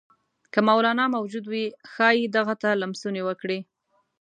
[0.53, 3.59] که مولنا موجود وي ښايي دغه ته لمسونې وکړي.